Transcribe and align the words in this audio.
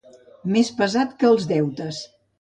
Més 0.55 0.71
pesat 0.79 1.15
que 1.19 1.31
els 1.33 1.45
deutes. 1.53 2.05